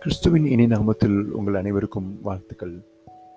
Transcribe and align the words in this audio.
கிறிஸ்துவின் 0.00 0.46
இனி 0.46 0.66
நாமத்தில் 0.66 1.28
உங்கள் 1.30 1.54
அனைவருக்கும் 1.54 2.18
வாழ்த்துக்கள். 2.22 2.82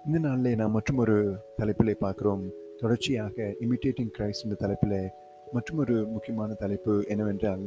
இந்த 0.06 0.20
நாளிலே 0.20 0.56
நாம் 0.56 0.72
மற்றும் 0.72 0.98
ஒரு 0.98 1.36
தலைப்பிலே 1.58 1.96
பார்க்குறோம். 2.02 2.52
தொடர்ச்சியாக 2.78 3.56
இமிட்டேட்டிங் 3.62 4.12
கிரைஸ்ட் 4.18 4.44
என்ற 4.44 4.56
தலைப்பிலே 4.60 5.10
மற்றும் 5.54 5.78
ஒரு 5.78 6.08
முக்கியமான 6.08 6.54
தலைப்பு 6.54 7.06
என்னவென்றால் 7.08 7.60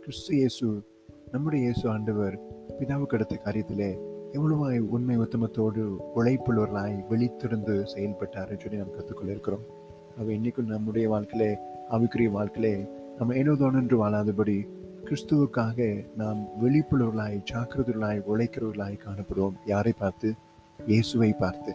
கிறிஸ்து 0.00 0.36
இயேசு 0.36 0.84
நம்முடைய 1.32 1.64
இயேசு 1.64 1.88
ஆண்டவர் 1.88 2.38
பிதாவுக்கு 2.78 3.14
அடுத்த 3.14 3.40
காரியத்திலே 3.44 3.98
எவ்வளவாய் 4.32 4.78
உண்மை 4.78 5.18
உத்தமத்தோடு 5.18 5.96
உழைப்புள்ளவர்களாய் 6.16 7.04
வெளித்திருந்து 7.10 7.82
செயல்பட்டார் 7.82 8.56
சொல்லி 8.56 8.76
நாம் 8.76 8.96
கற்றுக்கொள்ள 8.96 9.30
இருக்கிறோம். 9.30 9.64
அவை 10.18 10.38
இன்னைக்கும் 10.38 10.66
நம்முடைய 10.66 11.08
வாழ்க்கையிலே 11.08 11.58
அவிக்குரிய 11.90 12.30
வாழ்க்கையிலே 12.30 12.86
நம்ம 13.18 13.34
ஏனோதோனென்று 13.34 13.96
வாழாதபடி 13.96 14.68
கிறிஸ்துவுக்காக 15.06 16.04
நாம் 16.16 16.40
விழிப்புணர்வுகளாய் 16.62 17.36
ஜாக்கிரதைகளாய் 17.50 18.20
உழைக்கிறவர்களாய் 18.32 19.02
காணப்படுவோம். 19.06 19.56
யாரை 19.66 19.92
பார்த்து? 19.98 20.34
இயேசுவை 20.86 21.32
பார்த்து. 21.32 21.72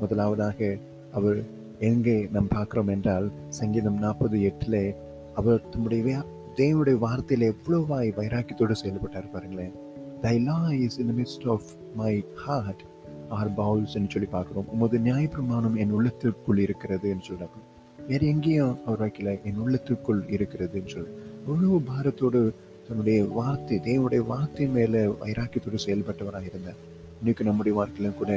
முதலாவதாக 0.00 0.76
அவர் 1.12 1.44
எங்கே 1.78 2.28
நாம் 2.32 2.48
பார்க்கிறோம் 2.48 2.88
என்றால் 2.88 3.30
சங்கீதம் 3.48 3.98
நாற்பது 3.98 4.38
எட்டிலே 4.38 4.94
அவர் 5.34 5.68
தம்முடைய 5.68 6.24
தேவனுடைய 6.56 6.96
வார்த்தையில் 7.06 7.52
எவ்வளவாய் 7.52 8.16
வைராக்கியத்தோடு 8.18 8.72
செயல்பட்டார் 8.72 9.30
பாருங்களேன். 9.30 9.74
Thy 10.20 10.38
law 10.38 10.72
is 10.72 10.98
in 10.98 11.14
midst 11.20 11.48
of 11.48 11.70
my 11.96 12.24
heart 12.34 12.84
or 13.28 13.50
பவுல்ஸ்ன்னு 13.50 14.12
சொல்லி 14.14 14.28
பார்க்குறோம். 14.32 14.68
உமது 14.68 14.98
நியாயப்பிரமாணம் 14.98 15.76
என் 15.76 15.96
உள்ளத்திற்குள் 15.98 16.64
இருக்கிறதுன்னு 16.66 17.26
சொல்கிறாங்க 17.30 17.64
வேறு 18.06 18.26
எங்கேயும் 18.26 18.78
அவர் 18.86 19.00
வைக்கல 19.00 19.42
என் 19.42 19.58
உள்ளத்திற்குள் 19.58 20.20
இருக்கிறதுன்னு 20.36 20.86
சொல்லி 20.86 21.12
முழு 21.48 21.68
பாரத்தோடு 21.88 22.40
தன்னுடைய 22.86 23.18
வார்த்தை 23.36 23.76
தேவனுடைய 23.86 24.22
வார்த்தை 24.30 24.64
மேலே 24.74 25.00
வைராக்கியத்தோடு 25.20 25.78
செயல்பட்டவராக 25.84 26.48
இருந்தார் 26.50 26.80
இன்னைக்கு 27.20 27.42
நம்முடைய 27.48 27.72
வாழ்க்கையிலும் 27.78 28.18
கூட 28.18 28.32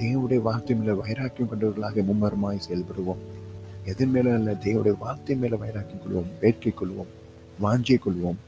தேவனுடைய 0.00 0.40
வார்த்தை 0.46 0.74
மேலே 0.78 0.94
வைராக்கியம் 1.02 1.50
கொண்டவர்களாக 1.50 2.02
மும்மரமாய் 2.08 2.64
செயல்படுவோம். 2.66 3.20
எதன் 3.92 4.12
மேலே 4.14 4.30
அல்ல 4.38 4.56
தேவனுடைய 4.66 4.94
வார்த்தை 5.04 5.36
மேலே 5.42 5.56
வைராக்கியம் 5.62 6.02
கொள்வோம் 6.04 6.32
வேட்கை 6.42 6.72
கொள்வோம் 6.80 7.12
வாஞ்சை 7.64 7.98
கொள்வோம். 8.06 8.40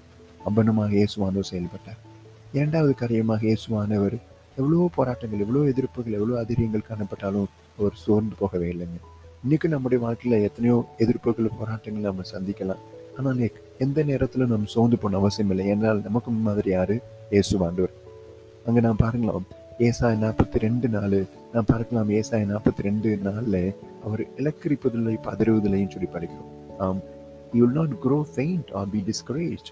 அபனமாக 0.48 0.92
இயேசுவானவர் 0.98 1.50
செயல்பட்டார். 1.52 2.00
இரண்டாவது 2.56 2.92
காரியமாக 3.02 3.42
இயேசுவானவர் 3.50 4.18
எவ்வளோ 4.60 4.90
போராட்டங்கள் 4.98 5.44
எவ்வளோ 5.46 5.64
எதிர்ப்புகள் 5.72 6.18
எவ்வளோ 6.20 6.36
அதிரியங்கள் 6.42 6.88
காணப்பட்டாலும் 6.90 7.48
அவர் 7.78 8.02
சோர்ந்து 8.04 8.36
போகவே 8.42 8.68
இல்லைங்க. 8.74 9.00
இன்னைக்கு 9.44 9.66
நம்முடைய 9.74 9.98
வாழ்க்கையில் 10.04 10.44
எத்தனையோ 10.46 10.78
எதிர்ப்புகள் 11.04 11.56
போராட்டங்கள் 11.58 12.08
நம்ம 12.10 12.24
சந்திக்கலாம். 12.36 12.84
ஆனால் 13.18 13.38
லைக் 13.42 13.58
எந்த 13.84 14.02
நேரத்தில் 14.10 14.50
நம்ம 14.50 14.70
சோர்ந்து 14.74 14.96
போன 15.02 15.18
அவசியம் 15.20 15.50
இல்லை 15.52 15.64
ஏன்னால் 15.72 16.00
நமக்கு 16.08 16.30
மாதிரி 16.48 16.70
யார்? 16.76 16.94
இயேசுவாண்டவர் 17.34 17.94
அங்கே 18.66 18.80
நான் 18.86 19.00
பாருங்களாம் 19.02 19.46
ஏசாய் 19.86 20.22
நாற்பத்தி 20.24 20.58
ரெண்டு 20.66 20.86
நாலு 20.94 21.18
நான் 21.52 21.68
பார்க்கலாம் 21.70 22.08
ஏசாய் 22.20 22.48
நாற்பத்தி 22.52 22.86
ரெண்டு 22.88 23.10
நாளில் 23.26 23.60
அவர் 24.06 24.22
இலக்கரிப்பதில்லை 24.40 25.14
பதறுவதில்லைன்னு 25.26 25.94
சொல்லி 25.94 26.08
படிக்கிறோம். 26.14 26.50
ஆம் 26.84 27.00
you 27.56 27.60
will 27.64 27.78
not 27.80 27.94
grow 28.04 28.18
faint 28.34 28.70
or 28.80 28.90
be 28.94 29.00
discourage 29.10 29.68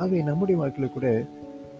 ஆகவே 0.00 0.20
நம்முடைய 0.30 0.56
வாழ்க்கையில் 0.60 0.94
கூட 0.96 1.08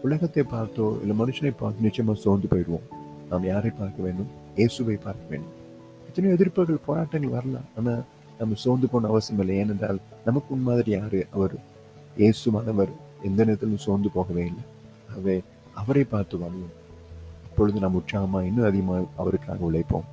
உலகத்தை 0.07 0.45
பார்த்தோ 0.55 0.87
இல்லை 1.03 1.17
மனுஷனை 1.23 1.53
பார்த்து 1.63 1.87
நிச்சயமாக 1.87 2.19
சோர்ந்து 2.25 2.51
போயிடுவோம். 2.53 2.87
நாம் 3.31 3.49
யாரை 3.53 3.71
பார்க்க 3.81 4.07
வேண்டும்? 4.07 4.31
இயேசுவை 4.59 4.97
பார்க்க 5.07 5.33
வேண்டும். 5.33 5.55
எத்தனையோ 6.09 6.37
எதிர்ப்புகள் 6.39 6.87
போராட்டங்கள் 6.89 7.37
வரலாம். 7.39 7.69
ஆனால் 7.79 8.03
நம்ம 8.41 8.57
சோர்ந்து 8.65 8.89
போன 8.93 9.09
அவசியம் 9.13 9.41
இல்லை. 9.43 9.57
ஏனென்றால் 9.63 9.99
நமக்கு 10.27 10.49
முன்மாதிரி 10.55 10.91
யாரு? 10.99 11.21
அவர் 11.37 11.55
இயேசுவானவர் 12.21 12.93
எந்த 13.29 13.41
நேரத்திலும் 13.45 13.85
சோர்ந்து 13.87 14.11
போகவே 14.17 14.45
இல்லை. 14.51 14.65
ஆகவே 15.11 15.37
அவரை 15.81 16.05
பார்த்து 16.15 16.39
வாழ்வோம். 16.43 16.75
அப்பொழுது 17.47 17.83
நாம் 17.85 17.99
உற்சாகமாக 18.01 18.49
இன்னும் 18.49 18.69
அதிகமாக 18.71 19.05
அவருக்காக 19.23 19.65
உழைப்போம். 19.69 20.09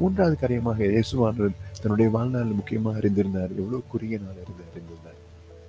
மூன்றாவது 0.00 0.36
காரியமாக 0.42 0.80
இயேசுவானவர் 0.92 1.58
தன்னுடைய 1.82 2.08
வாழ்நாள் 2.16 2.58
முக்கியமாக 2.58 3.00
அறிந்திருந்தார். 3.00 3.52
எவ்வளோ 3.60 3.80
குறுகிய 3.92 4.18
நாள் 4.24 4.40
இருந்து 4.42 4.64
அறிந்திருந்தார். 4.70 5.18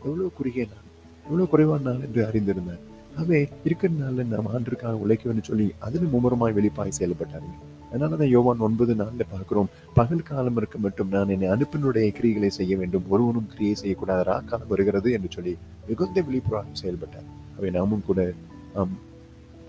எவ்வளோ 0.06 0.28
குறுகிய 0.40 0.66
நாள். 0.74 0.86
எவ்வளோ 1.28 1.46
குறைவான 1.54 1.84
நாள் 1.88 2.04
என்று 2.08 2.22
அறிந்திருந்தார். 2.30 2.84
ஆகவே 3.18 3.40
இருக்கிற 3.68 3.92
நாளில் 4.00 4.32
நாம் 4.34 4.52
ஆண்டிற்காக 4.56 4.96
உழைக்க 5.04 5.24
வேண்டும் 5.28 5.50
சொல்லி 5.50 5.68
அதில் 5.88 6.12
மும்முரமாய் 6.14 6.56
வெளிப்பாய் 6.58 6.98
செயல்பட்டார்கள். 6.98 7.60
அதனால 7.96 8.18
தான் 8.22 8.32
யோவான் 8.36 8.64
ஒன்பது 8.68 8.94
நாளில் 9.02 9.30
பார்க்கிறோம். 9.34 9.70
பகல் 9.98 10.26
காலம் 10.30 10.58
இருக்க 10.60 10.78
மட்டும் 10.86 11.12
நான் 11.16 11.30
என்னை 11.34 11.48
அனுப்பினுடைய 11.56 12.08
கிரிகளை 12.18 12.50
செய்ய 12.60 12.74
வேண்டும். 12.82 13.06
ஒருவனும் 13.14 13.50
கிரியை 13.52 13.76
செய்யக்கூடாது. 13.82 14.24
ராக்காலம் 14.32 14.72
வருகிறது 14.74 15.10
என்று 15.18 15.30
சொல்லி 15.36 15.54
மிகுந்த 15.90 16.22
விழிப்புணர்வு 16.30 16.82
செயல்பட்டார். 16.82 17.28
அவை 17.58 17.70
நாமும் 17.78 18.08
கூட 18.08 18.20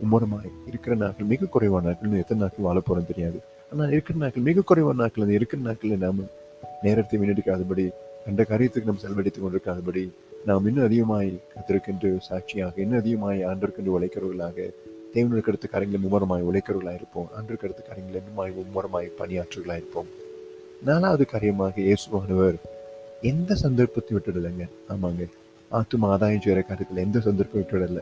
மும்முரமாய் 0.01 0.51
இருக்கிற 0.71 0.95
நாட்கள் 1.03 1.31
மிக 1.33 1.47
குறைவான 1.53 1.87
நாட்கள். 1.89 2.23
எத்தனை 2.23 2.41
நாட்கள் 2.45 2.67
வாழ 2.69 2.79
போறோம் 2.89 3.11
தெரியாது. 3.11 3.39
ஆனால் 3.73 3.93
இருக்கிற 3.95 4.17
நாட்கள் 4.23 4.49
மிக 4.49 4.65
குறைவான 4.71 4.99
நாட்கள். 5.03 5.25
அந்த 5.27 5.39
இருக்கிற 5.39 5.61
நாட்களில் 5.69 6.05
நாம் 6.07 6.21
நேரத்தை 6.87 7.19
வீணடிக்காதபடி 7.23 7.85
கண்ட 8.27 8.43
காரியத்துக்கு 8.51 8.91
நாம் 8.91 9.03
செலவழித்துக் 9.05 9.45
கொண்டிருக்காதபடி 9.45 10.05
நாம் 10.49 10.67
இன்னும் 10.69 10.87
அதிகமாய் 10.89 11.31
கத்திருக்கின்ற 11.55 12.11
சாட்சியாக 12.29 12.81
இன்னும் 12.85 13.01
அதிகமாய் 13.03 13.41
ஆண்டிருக்கின்ற 13.51 13.91
உழைக்கிறவர்களாக 13.97 14.69
தேவனுக்கு 15.15 15.47
அடுத்த 15.47 15.67
காரியங்களை 15.67 16.01
மும்முரமாய் 16.05 16.47
உழைக்கிறவர்களாக 16.49 16.95
இருப்போம். 16.95 17.29
அன்று 17.37 17.59
அடுத்த 17.63 17.83
காரியங்களை 17.83 18.21
இன்னுமாய் 18.21 18.57
மும்முரமாய் 18.59 19.09
பணியாற்றுகளாக 19.19 19.77
இருப்போம். 19.77 20.07
நாலாவது 20.85 21.27
காரியமாக 21.27 21.81
இயேசுவானவர் 21.81 22.55
எந்த 23.23 23.55
சந்தர்ப்பத்தை 23.55 24.19
விட்டுடலைங்க. 24.19 24.69
ஆமாங்க. 24.89 25.27
ஆத்தும் 25.73 26.07
ஆதாயம் 26.13 26.41
செய்கிற 26.41 26.65
காரியத்தில் 26.69 27.05
எந்த 27.07 27.21
சந்தர்ப்பம் 27.21 27.63
விட்டுடல. 27.63 28.01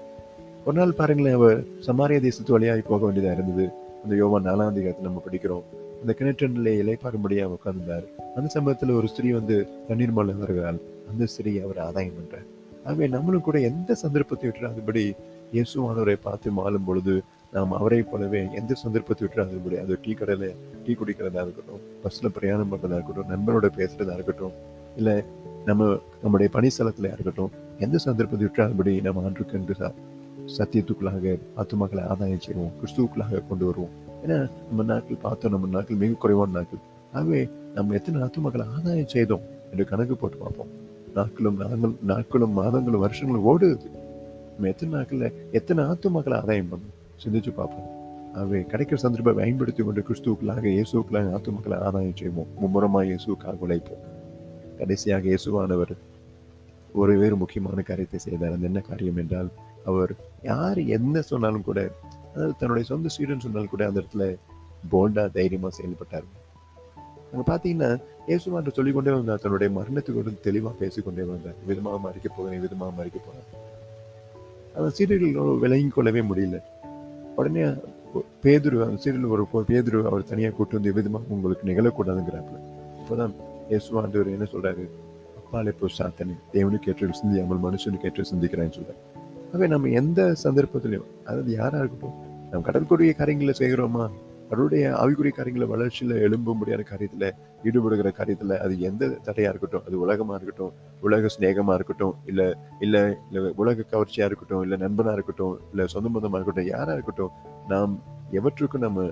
ஒரு 0.64 0.78
நாள் 0.78 0.92
பாருங்களேன் 0.92 1.34
அவர் 1.34 1.64
சமாரியா 1.86 2.20
தேசத்து 2.20 2.52
வழியாகி 2.52 2.80
போக 2.80 3.04
வேண்டியதாக 3.04 3.42
இருந்தது. 3.42 3.68
அந்த 4.04 4.14
யோவா 4.24 4.38
நாலாம் 4.42 4.72
அதிகாரத்தை 4.72 5.04
நம்ம 5.04 5.22
படிக்கிறோம். 5.30 5.62
அந்த 6.00 6.14
கிணற்றிலே 6.18 6.72
இலைப்பாரும்படியா 6.82 7.54
உட்கார்ந்தார். 7.56 8.04
அந்த 8.36 8.48
சமயத்தில் 8.48 8.90
ஒரு 8.90 9.08
ஸ்திரீ 9.08 9.30
வந்து 9.30 9.68
தண்ணீர் 9.88 10.12
மலை 10.12 10.34
வருகிறாள். 10.34 10.80
அந்த 11.10 11.26
ஸ்திரீ 11.26 11.58
அவர் 11.58 11.78
ஆதாயம் 11.78 12.12
பண்றார். 12.12 12.46
ஆகவே 12.84 13.06
நம்மளும் 13.06 13.40
கூட 13.40 13.60
எந்த 13.60 13.94
சந்தர்ப்பத்தை 13.94 14.50
விட்டுறாதபடி 14.50 15.14
இயேசுவானவரை 15.54 16.16
பார்த்து 16.22 16.50
மாளும் 16.50 16.84
பொழுது 16.84 17.22
நாம் 17.52 17.72
அவரை 17.72 18.02
போலவே 18.02 18.48
எந்த 18.54 18.74
சந்தர்ப்பத்தை 18.74 19.28
விட்டு 19.32 19.80
அது 19.80 19.98
டீ 20.02 20.12
கடையில் 20.12 20.54
டீ 20.84 20.92
குடிக்கிறதா 20.92 21.42
இருக்கட்டும் 21.42 21.80
பஸ்ஸில் 22.02 22.30
பிரயாணம் 22.30 22.72
பண்ணுறதா 22.72 23.00
இருக்கட்டும் 23.00 23.28
நண்பரோட 23.28 23.66
பேசுகிறதா 23.76 24.12
இருக்கட்டும் 24.12 24.52
இல்லை 24.96 25.22
நம்ம 25.64 25.98
நம்முடைய 26.22 26.52
பணிஸ்தலத்தில் 26.54 27.12
இருக்கட்டும் 27.12 27.50
எந்த 27.78 27.98
சந்தர்ப்பத்தை 27.98 28.48
விட்டுறாதபடி 28.48 29.02
நம்ம 29.02 29.30
ஆண்டுக்கென்று 29.30 29.74
ச- 29.78 29.94
சத்தியத்துக்குள்ளாக 30.58 31.38
ஆத்துமக்களை 31.56 32.06
ஆதாயம் 32.06 32.40
செய்வோம் 32.40 32.72
கிறிஸ்துவுக்குள்ளாக 32.80 33.46
கொண்டு 33.48 33.66
வருவோம். 33.66 33.88
ஏன்னா 34.26 34.50
நம்ம 34.68 34.82
நாட்கள் 34.82 35.16
பார்த்தோம் 35.16 35.50
நம்ம 35.50 35.66
நாட்கள் 35.66 35.96
மிக 35.96 36.12
குறைவான 36.12 36.50
நாட்கள். 36.50 36.78
ஆகவே 37.12 37.48
நம்ம 37.74 37.94
எத்தனை 37.94 38.20
ஆத்துமக்களை 38.20 38.64
ஆதாயம் 38.76 39.06
செய்தோம் 39.06 39.40
என்று 39.70 39.84
கணக்கு 39.84 40.16
போட்டு 40.16 40.36
பார்ப்போம். 40.36 40.66
நாட்களும் 41.14 41.56
நாங்கள் 41.56 41.94
நாட்களும் 42.02 42.58
மாதங்களும் 42.58 43.00
வருஷங்களும் 43.00 43.44
ஓடுது. 43.44 44.03
நம்ம 44.54 44.68
எத்தனை 44.72 44.92
நாட்களில் 44.96 45.28
எத்தனை 45.58 45.80
ஆத்துமக்களை 45.90 46.36
ஆதாயம் 46.42 46.70
பண்ணும்? 46.72 46.94
சிந்திச்சு 47.22 47.52
பார்ப்போம். 47.60 47.88
அவை 48.40 48.60
கிடைக்கிற 48.72 48.98
சந்தர்ப்பத்தை 49.04 49.38
பயன்படுத்தி 49.40 49.82
கொண்டு 49.82 50.02
கிறிஸ்துவுக்குள்ளாக 50.08 50.64
ஆத்து 50.78 51.32
ஆத்துமக்களை 51.36 51.76
ஆதாயம் 51.86 52.18
செய்வோம். 52.20 52.48
மும்முரமாக 52.62 53.04
இயேசுக்காக 53.10 53.64
உழைப்போம். 53.66 54.02
கடைசியாக 54.78 55.28
இயேசுவானவர் 55.32 55.94
ஒரு 57.02 57.12
வேறு 57.20 57.36
முக்கியமான 57.42 57.82
காரியத்தை 57.90 58.18
செய்தார். 58.24 58.54
அந்த 58.56 58.66
என்ன 58.70 58.80
காரியம் 58.88 59.20
என்றால் 59.22 59.50
அவர் 59.90 60.12
யார் 60.50 60.80
என்ன 60.96 61.22
சொன்னாலும் 61.30 61.66
கூட 61.68 61.80
அதாவது 62.32 62.54
தன்னுடைய 62.60 62.84
சொந்த 62.90 63.10
ஸ்டூடெண்ட் 63.14 63.46
சொன்னாலும் 63.46 63.72
கூட 63.74 63.84
அந்த 63.88 63.98
இடத்துல 64.02 64.24
போல்டாக 64.92 65.28
தைரியமாக 65.36 65.72
செயல்பட்டார். 65.78 66.26
அங்கே 67.30 67.44
பார்த்தீங்கன்னா 67.50 67.90
இயேசுவான் 68.30 68.76
சொல்லிக்கொண்டே 68.78 69.12
வந்தார். 69.18 69.42
தன்னுடைய 69.44 69.70
மரணத்துக்கு 69.78 70.44
தெளிவாக 70.48 70.74
பேசிக்கொண்டே 70.82 71.26
வந்தார். 71.32 71.58
விதமாக 71.70 71.98
மறிக்க 72.06 72.28
போகிறேன் 72.36 72.64
விதமாக 72.66 72.92
மறிக்க 73.00 73.18
போகிறேன் 73.26 73.48
அந்த 74.74 74.92
சீரியர்கள் 74.98 75.58
விளங்கிக் 75.58 75.92
கொள்ளவே 75.92 76.20
முடியல. 76.20 76.56
உடனே 77.36 77.64
பேதுரு 78.44 78.82
அந்த 78.82 78.98
சீரியல் 79.04 79.28
ஒரு 79.28 79.46
பேதுரு 79.68 80.04
அவர் 80.04 80.24
தனியாக 80.24 80.54
கூட்டு 80.54 80.74
வந்து 80.74 80.92
விதமாக 80.92 81.24
உங்களுக்கு 81.28 81.68
நிகழக்கூடாதுங்கிறாப்புல 81.68 82.58
இப்போதான் 83.00 83.34
இயேசுவாண்டவர் 83.70 84.30
என்ன 84.30 84.44
சொல்கிறாரு 84.44 84.84
அப்பாலே 85.38 85.70
போ 85.70 85.88
சாத்தனை 85.88 86.34
தேவனுக்கு 86.52 86.88
ஏற்று 86.88 87.12
சிந்தியாமல் 87.12 87.58
மனுஷனுக்கு 87.58 88.04
ஏற்று 88.04 88.24
சிந்திக்கிறேன்னு 88.24 88.70
சொல்கிறார் 88.70 89.00
ஆகவே 89.48 89.66
நம்ம 89.66 89.88
எந்த 89.88 90.34
சந்தர்ப்பத்திலையும் 90.44 91.08
அதாவது 91.24 91.52
யாராக 91.52 91.78
இருக்கட்டும் 91.78 92.16
நம்ம 92.50 92.64
கடற்கூடிய 92.66 93.12
காரியங்களை 93.12 93.54
செய்கிறோமா? 93.58 94.04
அவருடைய 94.50 94.94
ஆவிக்குரிய 95.02 95.32
காரியங்களை 95.36 95.66
வளர்ச்சியில 95.68 96.14
எழும்பும்படியான 96.16 96.82
காரியத்தில் 96.90 97.26
ஈடுபடுகிற 97.64 98.10
காரியத்தில் 98.10 98.58
அது 98.58 98.80
எந்த 98.80 99.08
தடையாக 99.08 99.50
இருக்கட்டும் 99.50 99.84
அது 99.86 99.98
உலகமாக 99.98 100.36
இருக்கட்டும் 100.38 100.72
உலக 101.00 101.28
சிநேகமாக 101.28 101.74
இருக்கட்டும் 101.74 102.14
இல்லை 102.26 102.54
இல்லை 102.80 103.16
இல்லை 103.30 103.52
உலக 103.56 103.82
கவர்ச்சியாக 103.82 104.28
இருக்கட்டும் 104.28 104.62
இல்லை 104.62 104.78
நண்பனாக 104.78 105.12
இருக்கட்டும் 105.12 105.60
இல்லை 105.70 105.86
சொந்த 105.86 106.08
பந்தமாக 106.08 106.38
இருக்கட்டும் 106.38 106.66
யாராக 106.66 106.92
இருக்கட்டும் 106.92 107.32
நாம் 107.68 107.94
எவற்றுக்கும் 108.32 108.80
நம்ம 108.80 109.08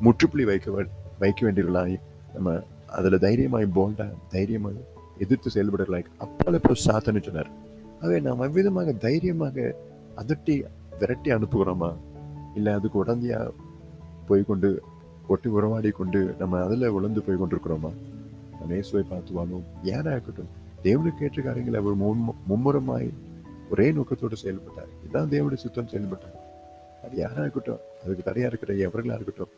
முற்றுப்புள்ளி 0.00 0.44
வைக்க 0.44 0.86
வைக்க 1.18 1.40
வேண்டியவர்களாய் 1.46 1.96
நம்ம 2.34 2.62
அதில் 2.86 3.18
தைரியமாய் 3.18 3.74
போல்டா 3.74 4.06
தைரியமாக 4.28 4.74
எதிர்த்து 5.20 5.50
செயல்படுகிறாய் 5.50 6.04
அப்பால 6.18 6.54
இப்போ 6.54 6.74
சாத்தன்னு 6.86 7.22
சொன்னார். 7.22 7.50
ஆகவே 8.00 8.20
நாம் 8.20 8.40
அவ்விதமாக 8.40 8.92
தைரியமாக 8.92 9.74
அதட்டி 10.16 10.64
விரட்டி 11.00 11.30
அனுப்புகிறோமா? 11.30 11.90
இல்லை 12.54 12.72
அதுக்கு 12.74 13.04
உடந்தையா 13.04 13.38
போய் 14.28 14.48
கொண்டு 14.50 14.68
ஒட்டி 15.32 15.48
உறவாடி 15.56 15.90
கொண்டு 15.90 16.20
நம்ம 16.40 16.60
அதில் 16.64 16.94
உழந்து 16.96 17.20
போய் 17.26 17.40
கொண்டிருக்கிறோமா 17.40 17.90
நம்ம 18.58 18.70
இயேசுவை 18.76 19.04
பார்த்து 19.12 19.36
வாழும் 19.38 19.66
யாரா 19.90 20.12
இருக்கட்டும் 20.16 20.50
தேவனுக்கு 20.84 21.24
ஏற்ற 21.26 21.40
காரியங்களை 21.42 21.78
அவர் 21.82 21.96
மும் 22.02 22.26
மும்முரமாய் 22.50 23.08
ஒரே 23.72 23.86
நோக்கத்தோடு 23.96 24.36
செயல்பட்டார். 24.42 24.90
இதுதான் 25.02 25.30
தேவனுடைய 25.32 25.60
சுத்தம் 25.62 25.88
செயல்பட்டார். 25.92 26.36
அது 27.04 27.14
யாரா 27.22 27.40
இருக்கட்டும் 27.44 27.80
அதுக்கு 28.02 28.26
தடையாக 28.28 28.50
இருக்கிற 28.50 28.72
எவர்களா 28.86 29.16
இருக்கட்டும் 29.18 29.52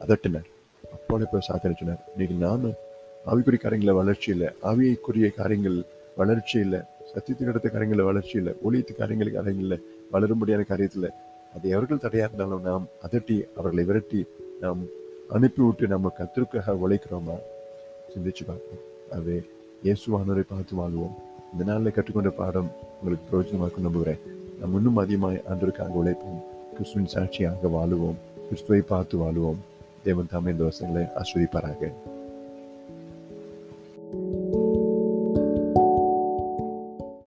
அதட்டினார். 0.00 0.48
அப்போல 0.94 1.26
இப்போ 1.26 1.40
சாத்தனிச்சினார் 1.48 2.02
இன்னைக்கு 2.14 2.36
நானும் 2.46 2.76
ஆவிக்குரிய 3.30 3.60
காரியங்கள 3.62 3.92
வளர்ச்சி 4.00 4.28
இல்லை 4.34 4.48
ஆவியைக்குரிய 4.70 5.28
காரியங்கள் 5.38 5.78
வளர்ச்சி 6.20 6.56
இல்லை 6.64 6.80
சத்தியத்துக்கு 7.10 7.52
அடுத்த 7.52 7.68
காரியங்களில் 7.68 8.08
வளர்ச்சி 8.10 8.34
இல்லை 8.40 8.52
ஒளியத்து 8.66 8.92
காரியங்கள் 9.00 9.36
காரியங்களில் 9.36 9.78
வளரும்படியான 10.12 10.66
காரியத்தில் 10.70 11.08
அது 11.56 11.68
எவர்கள் 11.68 11.98
தடையாக 11.98 12.32
இருந்தாலும் 12.34 12.64
நாம் 12.64 12.88
அதட்டி 13.08 13.44
அவர்களை 13.56 13.84
விரட்டி 13.84 14.26
நாம் 14.60 14.80
அனுப்பிவிட்டு 15.28 15.86
நம்ம 15.86 16.12
கத்திற்காக 16.18 16.76
உழைக்கிறோமா? 16.84 17.36
சிந்திச்சு 18.14 18.44
பார்ப்போம். 18.46 18.82
அது 19.12 19.44
இயேசுவானவரை 19.84 20.40
பார்த்து 20.40 20.74
வாழ்வோம். 20.74 21.14
இந்த 21.52 21.72
நாளில் 21.72 21.92
கற்றுக்கொண்ட 21.92 22.30
பாடம் 22.30 22.70
உங்களுக்கு 23.02 23.26
பிரயோஜனமாக 23.30 23.78
நம்புகிறேன். 23.78 24.18
நாம் 24.60 24.76
இன்னும் 24.76 24.96
அதிகமாக 24.96 25.40
ஆண்டருக்காக 25.50 25.96
உழைப்போம். 26.04 26.42
கிறிஸ்துவின் 26.72 27.06
சாட்சியாக 27.06 27.68
வாழுவோம். 27.68 28.14
கிறிஸ்துவை 28.48 28.80
பார்த்து 28.80 29.18
வாழுவோம். 29.18 29.60
தேவன் 30.04 30.28
தாமே 30.30 30.50
இந்த 30.50 30.64
வசங்களை 30.64 31.08
ஆஸ்வதிப்பாராக. 31.20 31.92